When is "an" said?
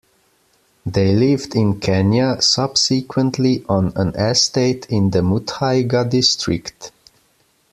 3.95-4.15